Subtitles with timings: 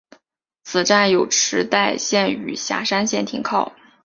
[0.63, 3.71] 此站有池袋线与狭山线停靠。